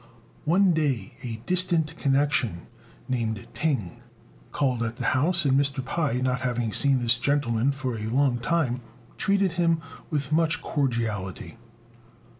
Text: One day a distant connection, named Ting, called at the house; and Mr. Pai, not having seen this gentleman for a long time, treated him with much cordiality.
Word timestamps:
One 0.45 0.73
day 0.73 1.13
a 1.21 1.35
distant 1.45 1.95
connection, 1.95 2.65
named 3.07 3.45
Ting, 3.53 4.01
called 4.51 4.81
at 4.81 4.95
the 4.95 5.05
house; 5.13 5.45
and 5.45 5.55
Mr. 5.59 5.85
Pai, 5.85 6.23
not 6.23 6.41
having 6.41 6.73
seen 6.73 7.03
this 7.03 7.17
gentleman 7.17 7.71
for 7.71 7.95
a 7.95 8.07
long 8.07 8.39
time, 8.39 8.81
treated 9.17 9.51
him 9.51 9.79
with 10.09 10.31
much 10.31 10.63
cordiality. 10.63 11.59